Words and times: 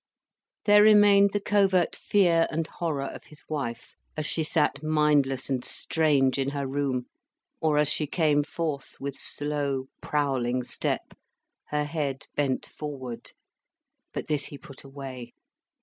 There 0.65 0.81
remained 0.81 1.31
the 1.31 1.39
covert 1.39 1.95
fear 1.95 2.47
and 2.49 2.65
horror 2.65 3.05
of 3.05 3.25
his 3.25 3.43
wife, 3.47 3.93
as 4.17 4.25
she 4.25 4.43
sat 4.43 4.81
mindless 4.81 5.47
and 5.47 5.63
strange 5.63 6.39
in 6.39 6.49
her 6.49 6.65
room, 6.65 7.05
or 7.59 7.77
as 7.77 7.87
she 7.87 8.07
came 8.07 8.41
forth 8.43 8.97
with 8.99 9.13
slow, 9.15 9.89
prowling 10.01 10.63
step, 10.63 11.13
her 11.65 11.83
head 11.83 12.25
bent 12.35 12.65
forward. 12.65 13.33
But 14.11 14.25
this 14.25 14.45
he 14.45 14.57
put 14.57 14.83
away. 14.83 15.33